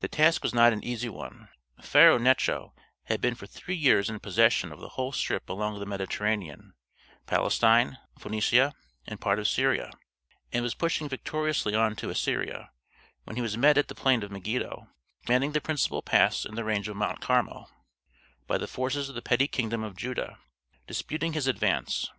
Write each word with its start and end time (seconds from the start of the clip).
The 0.00 0.08
task 0.08 0.42
was 0.42 0.52
not 0.52 0.72
an 0.72 0.82
easy 0.82 1.08
one. 1.08 1.50
Pharaoh 1.80 2.18
Necho 2.18 2.74
had 3.04 3.20
been 3.20 3.36
for 3.36 3.46
three 3.46 3.76
years 3.76 4.10
in 4.10 4.18
possession 4.18 4.72
of 4.72 4.80
the 4.80 4.88
whole 4.88 5.12
strip 5.12 5.48
along 5.48 5.78
the 5.78 5.86
Mediterranean 5.86 6.74
Palestine, 7.26 7.96
Phoenicia, 8.18 8.74
and 9.06 9.20
part 9.20 9.38
of 9.38 9.46
Syria 9.46 9.92
and 10.52 10.64
was 10.64 10.74
pushing 10.74 11.08
victoriously 11.08 11.76
on 11.76 11.94
to 11.94 12.10
Assyria, 12.10 12.72
when 13.22 13.36
he 13.36 13.42
was 13.42 13.56
met 13.56 13.78
at 13.78 13.86
the 13.86 13.94
plain 13.94 14.24
of 14.24 14.32
Megiddo, 14.32 14.88
commanding 15.24 15.52
the 15.52 15.60
principal 15.60 16.02
pass 16.02 16.44
in 16.44 16.56
the 16.56 16.64
range 16.64 16.88
of 16.88 16.96
Mount 16.96 17.20
Carmel, 17.20 17.70
by 18.48 18.58
the 18.58 18.66
forces 18.66 19.08
of 19.08 19.14
the 19.14 19.22
petty 19.22 19.46
kingdom 19.46 19.84
of 19.84 19.94
Judah, 19.94 20.40
disputing 20.88 21.34
his 21.34 21.46
advance. 21.46 22.10